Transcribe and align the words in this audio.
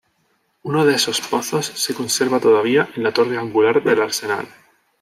Uno 0.63 0.83
de 0.83 0.95
esos 0.95 1.21
pozos 1.21 1.63
se 1.67 1.93
conserva 1.93 2.39
todavía 2.39 2.89
en 2.95 3.03
la 3.03 3.11
torre 3.13 3.37
Angular 3.37 3.83
del 3.83 4.01
Arsenal. 4.01 4.47